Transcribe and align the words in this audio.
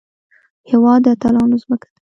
هېواد 0.69 0.99
د 1.03 1.07
اتلانو 1.15 1.55
ځمکه 1.63 1.87
ده 1.93 1.99